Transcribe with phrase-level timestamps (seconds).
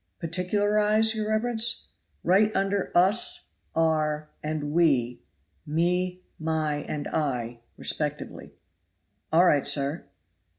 [0.19, 1.89] "Particularize, your reverence?"
[2.23, 5.21] "Write under 'us' 'our' and 'we,'
[5.67, 8.55] 'me',' my' and 'I'; respectively."
[9.31, 10.05] "All right, sir."